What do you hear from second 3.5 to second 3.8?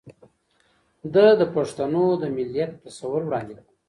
کړ